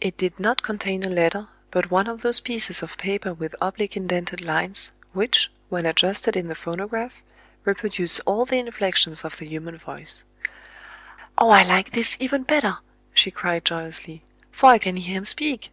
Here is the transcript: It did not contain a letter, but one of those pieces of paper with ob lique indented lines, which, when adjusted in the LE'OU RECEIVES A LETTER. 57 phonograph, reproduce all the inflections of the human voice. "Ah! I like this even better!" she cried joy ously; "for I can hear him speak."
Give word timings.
It 0.00 0.16
did 0.16 0.40
not 0.40 0.64
contain 0.64 1.04
a 1.04 1.08
letter, 1.08 1.46
but 1.70 1.92
one 1.92 2.08
of 2.08 2.22
those 2.22 2.40
pieces 2.40 2.82
of 2.82 2.98
paper 2.98 3.32
with 3.32 3.54
ob 3.62 3.76
lique 3.76 3.94
indented 3.96 4.40
lines, 4.40 4.90
which, 5.12 5.48
when 5.68 5.86
adjusted 5.86 6.36
in 6.36 6.48
the 6.48 6.54
LE'OU 6.54 6.72
RECEIVES 6.74 6.92
A 6.92 6.96
LETTER. 6.96 7.12
57 7.12 7.22
phonograph, 7.22 7.22
reproduce 7.64 8.20
all 8.26 8.44
the 8.44 8.58
inflections 8.58 9.24
of 9.24 9.36
the 9.36 9.46
human 9.46 9.76
voice. 9.78 10.24
"Ah! 11.38 11.50
I 11.50 11.62
like 11.62 11.92
this 11.92 12.16
even 12.18 12.42
better!" 12.42 12.78
she 13.14 13.30
cried 13.30 13.64
joy 13.64 13.84
ously; 13.86 14.22
"for 14.50 14.70
I 14.70 14.78
can 14.78 14.96
hear 14.96 15.18
him 15.18 15.24
speak." 15.24 15.70